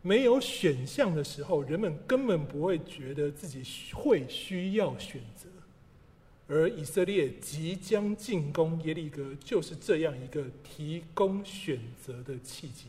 [0.01, 3.61] 没有选项的时候，人们根本不会觉得自己
[3.93, 5.47] 会需要选择，
[6.47, 12.85] 而以色列即将进攻耶利哥，就是这样一个提供选择的契机。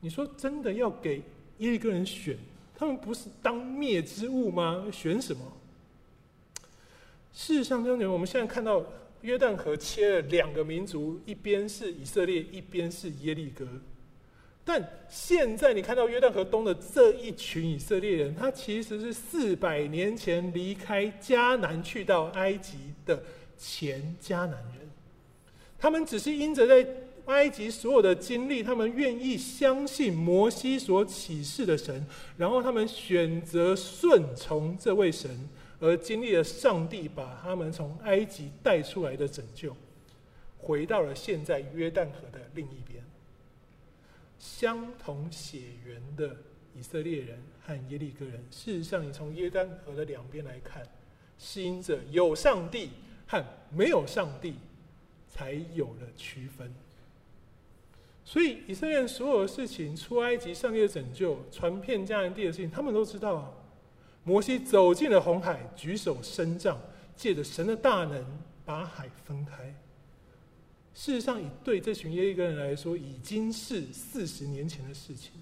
[0.00, 1.22] 你说真的要给
[1.58, 2.36] 耶利哥人选，
[2.74, 4.86] 他们不是当灭之物吗？
[4.92, 5.52] 选什么？
[7.32, 8.84] 事实上，兄弟们，我们现在看到
[9.22, 13.66] 约旦河切了两个民族，一边是以色列，一边是耶利哥。
[14.66, 23.22] 但现在你看到约旦河东的这一群以色列人，他其实是四百年前离开迦南去到埃及的
[23.56, 24.90] 前迦南人，
[25.78, 26.86] 他们只是因着在。
[27.26, 32.06] 埃及所有的经历，他们愿意相信摩西所启示的神，
[32.36, 35.28] 然后他们选择顺从这位神，
[35.80, 39.76] 而经历了上帝把他们从埃及带出来的拯救，
[40.56, 43.02] 回到了现在约旦河的另一边。
[44.38, 46.36] 相同血缘的
[46.74, 50.82] 以色列人和耶利哥人，事实上，你从约旦河的两边来看，
[51.38, 52.90] 吸引着有上帝
[53.26, 54.54] 和没有上帝，
[55.28, 56.72] 才有了区分。
[58.24, 63.50] 所以以色列人所有的事情，出埃及、上帝的拯救、传遍迦南地的事情，他们都知道啊。
[64.24, 66.76] 摩西走进了红海，举手伸杖，
[67.14, 68.24] 借着神的大能
[68.64, 69.72] 把海分开。
[70.96, 75.32] 事实上，以对这群耶利哥人来说，已经是四十年前的事情。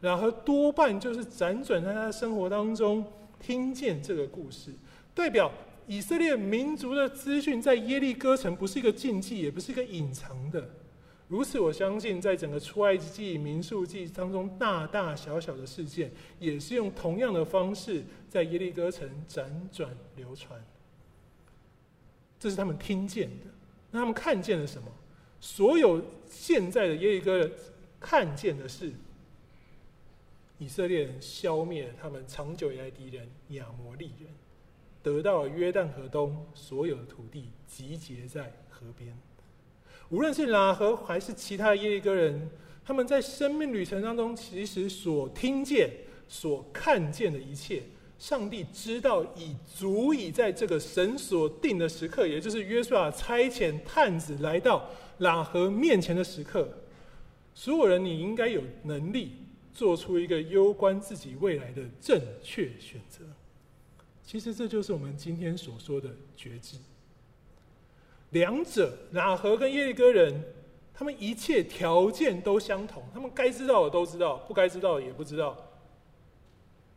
[0.00, 3.06] 然后多半就是辗转在他的生活当中
[3.38, 4.72] 听见这个故事，
[5.14, 5.52] 代表
[5.86, 10.68] 以色列民族的资讯在耶利哥城不是一个禁忌，也不是一个隐藏的。
[11.28, 16.10] 如此，我相信，在整个出埃及记、民数记当中，大大小小的事件，
[16.40, 20.60] 也是用同样的方式在耶利哥城辗转流传。
[22.38, 23.46] 这是他们听见的，
[23.90, 24.88] 那他们看见了什么？
[25.40, 27.52] 所有现在的耶利哥人
[28.00, 28.92] 看见的是，
[30.58, 34.28] 以色列人消灭了他们长久以来敌人亚摩利人，
[35.02, 39.16] 得到了约旦河东所有的土地，集结在河边。
[40.08, 42.48] 无论是拉合还是其他耶利哥人，
[42.84, 45.90] 他们在生命旅程当中，其实所听见、
[46.28, 47.82] 所看见的一切，
[48.18, 54.88] 上帝知道，已足以在这个神所定的时刻，也就是约书亚差遣探子来到
[55.20, 56.68] 喇合面前的时刻，
[57.54, 59.32] 所有人，你应该有能力
[59.72, 63.24] 做出一个攸关自己未来的正确选择。
[64.24, 66.78] 其实这就是我们今天所说的觉知。
[68.30, 70.42] 两者，喇合跟耶利哥人，
[70.92, 75.56] 他们一切条件都相同，他们该知道的都知道，不该知道的也不知道，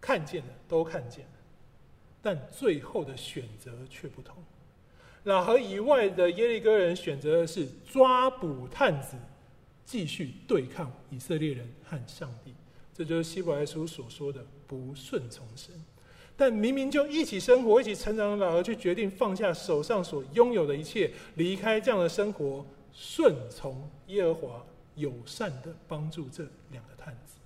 [0.02, 1.32] 看见了都看见了，
[2.22, 4.36] 但最后的选择却不同。
[5.26, 9.18] 喇合以外的耶利哥人选择的是抓捕探子，
[9.84, 12.54] 继续对抗以色列人和上帝。
[12.94, 15.74] 这就是希伯来书所说的不顺从神。
[16.38, 24.66] 但明明就一起生活、一起成长的喇合，却决定放下手上所拥有的一切，离开这样的生活，顺从耶和华，
[24.96, 27.40] 友善的帮助这两个探子。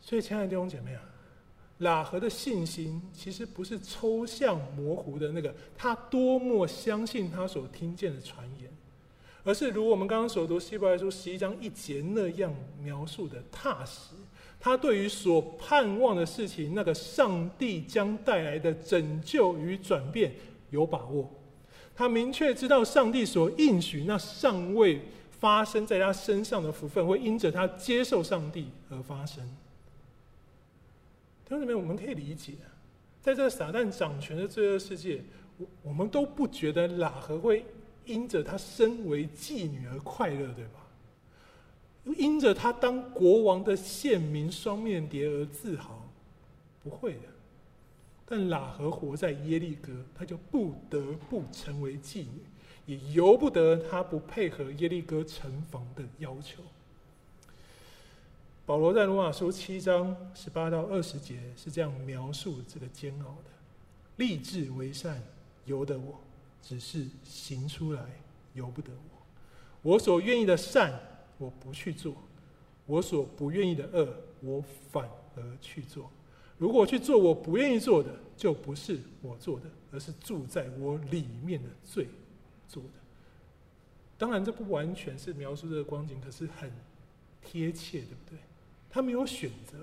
[0.00, 1.02] 所以，亲爱的弟兄姐妹啊，
[1.80, 8.70] 喇合的信心其实不是抽象模糊的那个，他多么相信他所听见的传言，
[9.44, 14.10] 而是如我们刚刚所读希伯来书十一章一节那样描述的踏实。
[14.62, 20.34] 他对于所盼望的事情，那个上帝将带来的拯救与转变
[20.68, 21.32] 有把握。
[21.96, 25.00] 他明确知道上帝所应许那尚未
[25.30, 29.42] 发生在他身上的福分，会因着他接受上帝而发生。
[31.50, 32.52] 兄姊妹，我们可以理解，
[33.20, 35.20] 在这个撒旦掌权的罪恶世界，
[35.58, 37.66] 我我们都不觉得喇合会
[38.06, 40.86] 因着他身为妓女而快乐，对吧？
[42.16, 46.08] 因着他当国王的县民双面谍而自豪，
[46.84, 47.28] 不会的。
[48.24, 52.44] 但喇合活在耶利哥，他就不得不成为妓女，
[52.86, 56.62] 也由不得他不配合耶利哥城防的要求。
[58.70, 63.50] 保罗在罗马书七章十八到二十节是这样描述这个煎熬的：
[64.18, 65.20] 立志为善，
[65.64, 66.14] 由得我；
[66.62, 68.00] 只是行出来，
[68.54, 69.26] 由不得我。
[69.82, 70.96] 我所愿意的善。
[71.36, 72.14] 我不去做，
[72.86, 74.08] 我所不愿意的恶，
[74.40, 74.62] 我
[74.92, 76.08] 反而去做。
[76.56, 82.06] 如果去做我不愿意做的，就不是我做的，而是住在我里面的罪
[82.68, 82.90] 做的。
[84.16, 86.70] 当然，这不完全是描述这个光景，可是很
[87.42, 88.38] 贴切，对不对？
[88.90, 89.78] 他没有选择，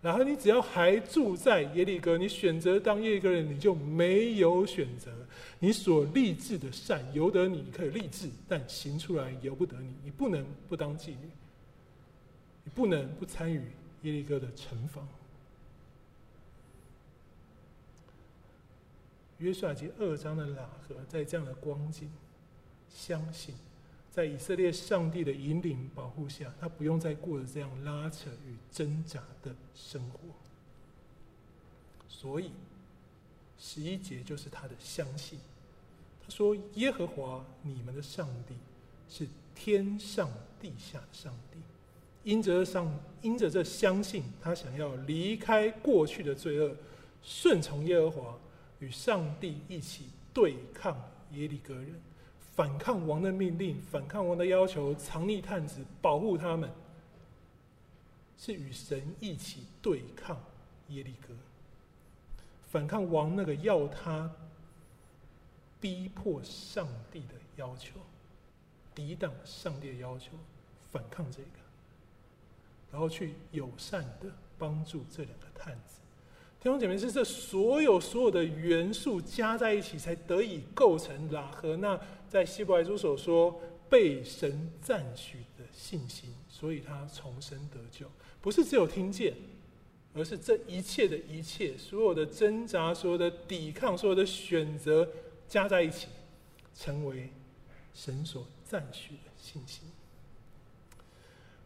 [0.00, 5.10] 然后你只要还住在耶利哥，你选择当耶利哥人，你就没有选择。
[5.58, 9.94] 你所立志的善，由得你可以立志，但行出来由不得你。
[10.04, 11.30] 你不能不当妓女，
[12.64, 13.58] 你不能不参与
[14.02, 15.06] 耶利哥的城防。
[19.38, 20.56] 约书亚记二章的喇
[20.86, 22.08] 合，在这样的光景，
[22.88, 23.54] 相信
[24.12, 30.18] 在以色列上帝的引领保护下，他不用再过着这样拉扯与挣扎的生活。
[32.06, 32.50] 所以
[33.58, 35.38] 十一节就是他的相信。
[36.22, 38.54] 他说：“耶和华你们的上帝
[39.08, 41.58] 是天上地下的上帝。
[42.22, 46.76] 因着上，因着这相信，他想要离开过去的罪恶，
[47.22, 48.38] 顺从耶和华，
[48.78, 50.94] 与上帝一起对抗
[51.32, 52.00] 耶利哥人，
[52.52, 56.70] 反抗王的命令，反抗王的要求，藏匿探子，保护他们，
[58.38, 60.38] 是与神一起对抗
[60.88, 61.34] 耶利哥，
[62.68, 64.30] 反抗王那个要他。”
[65.80, 67.98] 逼迫上帝的要求，
[68.94, 70.30] 抵挡上帝的要求，
[70.92, 71.58] 反抗这个，
[72.92, 76.01] 然后去友善的帮助这两个探子。
[76.62, 83.60] 弟兄姐妹，是这所有所有的元素加在一起，才得以构成拉合那在希伯来书所说
[83.90, 86.32] 被神赞许的信心。
[86.48, 88.06] 所以他重生得救，
[88.40, 89.34] 不是只有听见，
[90.14, 95.08] 而是这一切的一切，所有的挣扎，所有的抵抗，所有的选择。
[95.48, 96.06] 加在一起，
[96.74, 97.28] 成为
[97.92, 99.82] 神所赞许的信心。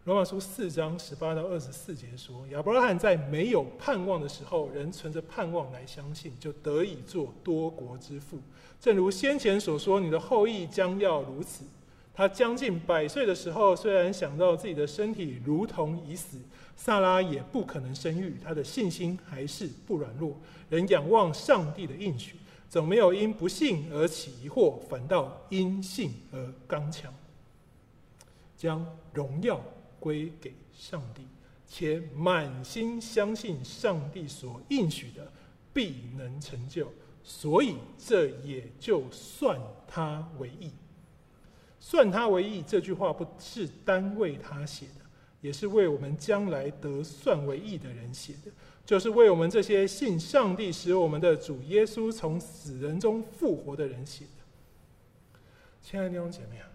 [0.07, 8.39] 罗马书四章十八到二十四节说：亚伯拉罕在没有盼望的时候，仍存着盼望来相信，就得以做多国之父。
[8.81, 11.65] 正如先前所说，你的后裔将要如此。
[12.15, 16.39] 他将近百岁的时候，虽然想到自己的身体如同已死，
[16.77, 20.37] 撒拉也不可能生育，他的信心还是不软弱，
[20.71, 22.37] 仍仰望上帝的应许。
[22.71, 27.13] 总没有因不信而起疑惑，反倒因信而刚强，
[28.57, 29.61] 将荣耀
[29.99, 31.23] 归给上帝，
[31.67, 35.31] 且满心相信上帝所应许的
[35.73, 36.89] 必能成就，
[37.23, 40.71] 所以这也就算他为义。
[41.79, 45.05] 算他为义这句话不是单为他写的，
[45.41, 48.51] 也是为我们将来得算为义的人写的。
[48.85, 55.41] 就是为我们这些信上帝使我们的主耶稣从死人中复活的人写的。
[55.83, 56.69] 亲爱的弟兄姐妹啊，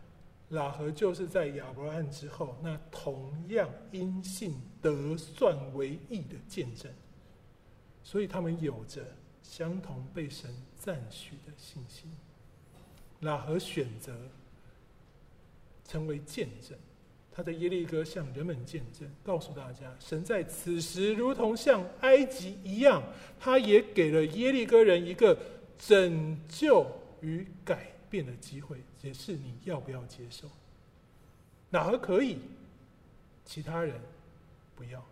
[0.51, 6.91] 喇合就是在亚伯拉罕之后，那同样因信得算为义的见证，
[8.03, 9.01] 所以他们有着
[9.41, 12.11] 相同被神赞许的信心。
[13.21, 14.13] 喇合选择
[15.87, 16.77] 成为见证。
[17.33, 23.01] 他在耶利哥向人们见证，告诉大家，神在此时如同像埃及一样，
[23.39, 25.39] 他也给了耶利哥人一个
[25.77, 26.85] 拯救
[27.21, 30.47] 与改变的机会，也是你要不要接受。
[31.69, 32.37] 哪个可以，
[33.45, 33.95] 其他人
[34.75, 35.03] 不要。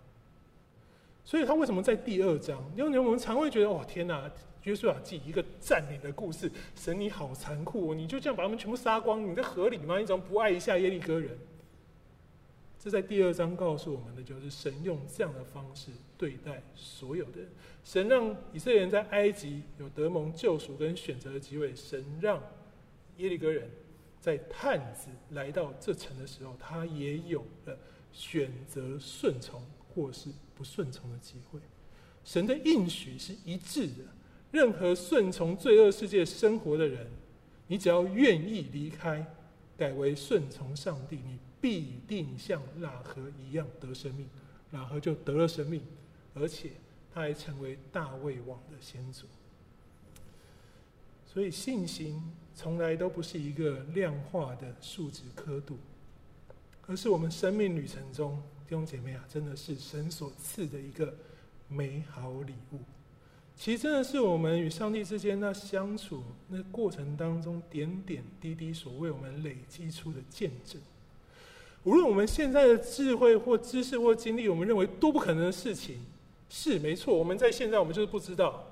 [1.23, 2.59] 所以他为什么在第二章？
[2.75, 4.29] 因为我们常会觉得，哦，天哪！
[4.63, 7.95] 约书亚记一个占领的故事，神你好残酷哦！
[7.95, 9.97] 你就这样把他们全部杀光，你这合理吗？
[9.97, 11.37] 你怎么不爱一下耶利哥人？
[12.77, 17.49] 这在第二章告诉我们的就是，神用这样的方式对待所有的人。
[17.85, 22.43] 神让以色列人在埃及有得蒙救赎跟选择的机会，神让
[23.15, 23.69] 耶利哥人
[24.20, 27.78] 在探子来到这城的时候，他也有了
[28.11, 31.59] 选择顺从或是不顺从的机会。
[32.24, 34.03] 神的应许是一致的。
[34.51, 37.07] 任何顺从罪恶世界生活的人，
[37.67, 39.26] 你只要愿意离开，
[39.78, 44.28] 改为顺从上帝，你必定像喇合一样得生命。
[44.74, 45.82] 喇合就得了生命，
[46.34, 46.72] 而且
[47.13, 49.28] 他还成为大卫王的先祖。
[51.32, 52.19] 所以信心
[52.55, 55.77] 从来都不是一个量化的数值刻度，
[56.88, 61.13] 而是我们生命旅程中弟兄姐妹啊，真的是神所赐的一个
[61.67, 62.80] 美好礼物。
[63.55, 70.82] 其实真的是我们与上帝之间那相处那过程当中点点滴滴所为我们累积出的见证。
[71.84, 75.99] 无论我们现在的智慧或知识或经历，我们认为多不可能的事情，
[76.49, 77.15] 是没错。
[77.15, 78.65] 我们在现在我们就是不知道。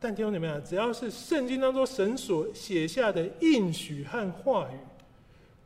[0.00, 0.60] 但听懂没有？
[0.60, 4.76] 只要是圣经当中神所写下的应许和话语，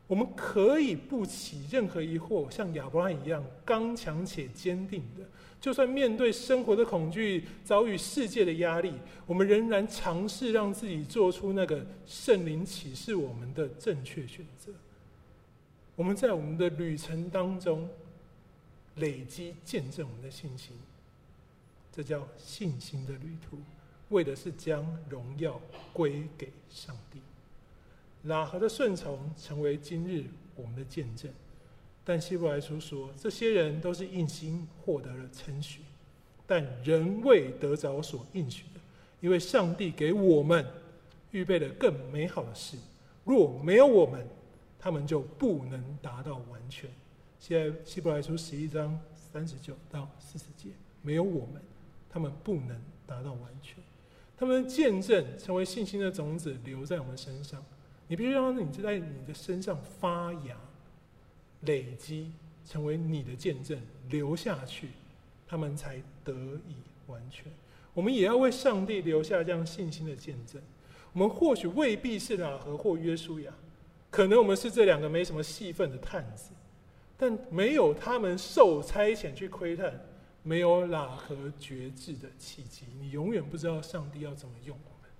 [0.06, 5.24] 我们可以不起任何疑惑，像亚伯拉罕一样刚强且坚定的。
[5.60, 8.92] 就算面对生活的恐惧，遭遇世界的压力，
[9.26, 14.72] 我们仍然尝试让自己做出那个圣灵启示我们的正确选择。
[15.94, 17.88] 我们在我们的旅程当中
[18.96, 20.74] 累积见证我们的信心，
[21.94, 23.58] 这叫信心的旅途，
[24.12, 25.60] 为的是将荣耀
[25.92, 27.20] 归给上帝。
[28.28, 31.28] 喇合的顺从成为今日我们的见证。
[32.04, 35.80] 但希伯来书说，这些人都是因信获得了称许，
[36.46, 38.80] 但仍未得着所应许的，
[39.20, 40.66] 因为上帝给我们
[41.30, 42.76] 预备了更美好的事。
[43.24, 44.26] 若没有我们，
[44.78, 46.90] 他们就不能达到完全。
[47.38, 50.70] 现在希伯来书十一章三十九到四十节，
[51.02, 51.62] 没有我们，
[52.08, 53.81] 他们不能达到完全。
[54.42, 57.64] 他们见证成为信心的种子，留在我们身上。
[58.08, 60.56] 你必须让你在你的身上发芽。
[61.60, 62.32] 累积
[62.66, 63.80] 成为你的见证，
[64.10, 64.88] 留下去，
[65.46, 66.34] 他们才得
[66.66, 66.74] 以
[67.06, 67.44] 完全。
[67.94, 70.60] 我们也要为上帝留下这样信心的见证。
[71.12, 73.52] 我们或许未必是喇合或约书亚，
[74.10, 76.50] 可能我们是这两个没什么戏份的探子，
[77.16, 80.04] 但没有他们受差遣去窥探，
[80.44, 85.10] 没有喇合决志的契机，你永远不知道上帝要怎么用我们。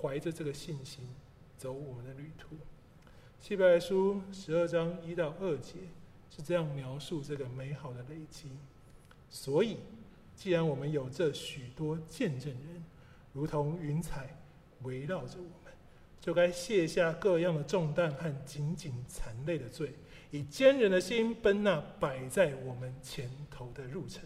[0.00, 1.04] 怀着这个信心，
[1.58, 2.56] 走我们的旅途。
[3.40, 5.74] 希伯来书十二章一到二节
[6.30, 8.50] 是这样描述这个美好的累积。
[9.28, 9.78] 所以，
[10.36, 12.84] 既然我们有这许多见证人，
[13.32, 14.36] 如同云彩
[14.82, 15.72] 围绕着我们，
[16.20, 19.94] 就该卸下各样的重担和紧紧缠累的罪，
[20.30, 24.22] 以坚忍的心奔那摆在我们前头的路程，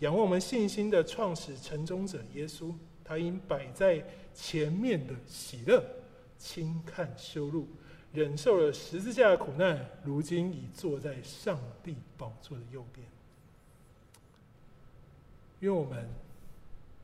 [0.00, 2.74] 仰望我们信心的创始成终者耶稣。
[3.02, 5.82] 他因摆在前面的喜乐，
[6.38, 7.66] 轻看修路。
[8.12, 13.06] 忍受了十字架的苦难，如今已坐在上帝宝座的右边。
[15.60, 16.08] 愿我们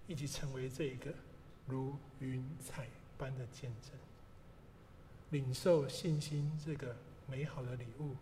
[0.07, 1.13] 一起成为这一个
[1.67, 2.87] 如云彩
[3.19, 3.93] 般的见证，
[5.31, 8.15] 领受信心这个美好的礼物，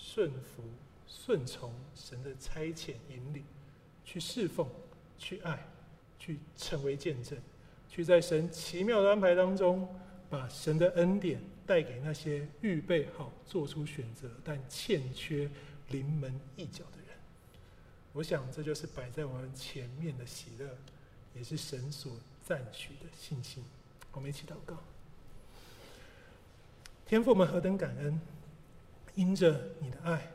[0.00, 0.62] 顺服、
[1.06, 3.44] 顺从神的差遣引领，
[4.04, 4.66] 去侍奉、
[5.18, 5.66] 去爱、
[6.18, 7.38] 去成为见证，
[7.88, 9.88] 去在神奇妙的安排当中，
[10.30, 11.40] 把神的恩典。
[11.66, 15.48] 带给那些预备好做出选择但欠缺
[15.90, 17.16] 临门一脚的人，
[18.12, 20.68] 我想这就是摆在我们前面的喜乐，
[21.32, 22.10] 也是神所
[22.42, 23.62] 赞许的信心。
[24.10, 24.82] 我们一起祷告：
[27.06, 28.20] 天父，我们何等感恩！
[29.14, 30.30] 因着你的爱，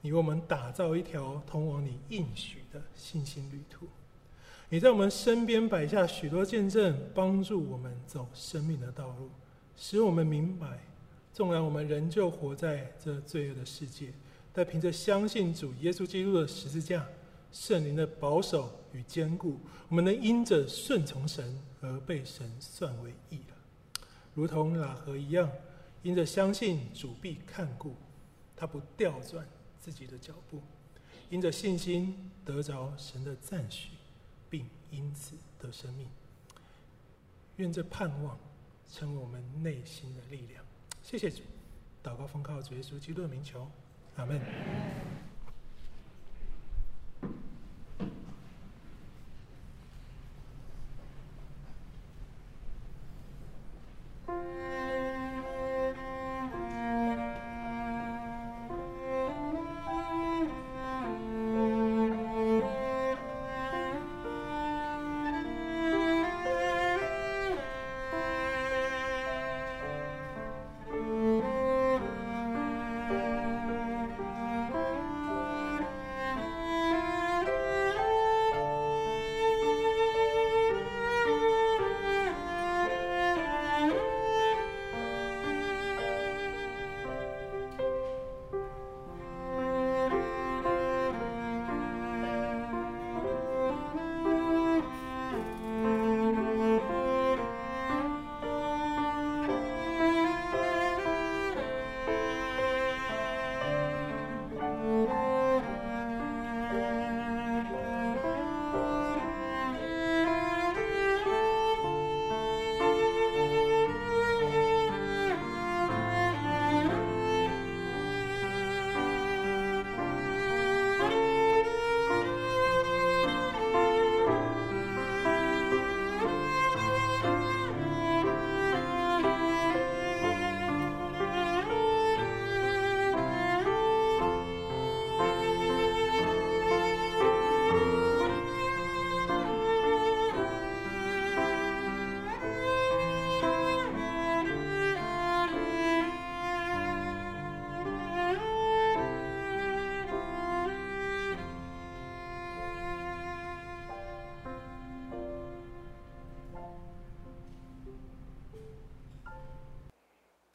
[0.00, 3.86] 你为我们打造一条通往你应许的信心旅途。
[4.68, 9.30] 你在我们身边摆下许多见证，帮助我们走生命的道路。
[9.76, 10.80] 使我们明白，
[11.32, 14.12] 纵然我们仍旧活在这罪恶的世界，
[14.52, 17.06] 但凭着相信主耶稣基督的十字架、
[17.52, 19.58] 圣灵的保守与坚固，
[19.88, 24.02] 我们能因着顺从神而被神算为义了。
[24.34, 25.50] 如同喇合一样，
[26.02, 27.94] 因着相信主必看顾，
[28.58, 29.46] 他不调转
[29.80, 30.60] 自己的脚步，
[31.30, 33.90] 因着信心得着神的赞许，
[34.50, 36.08] 并因此得生命。
[37.56, 38.38] 愿这盼望。
[38.90, 40.64] 成为我们内心的力量。
[41.02, 41.42] 谢谢主，
[42.02, 43.70] 祷告奉靠主耶稣基督的名求，
[44.16, 44.40] 阿门。